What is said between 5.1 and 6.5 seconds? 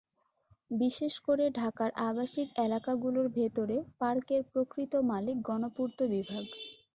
মালিক গণপূর্ত বিভাগ।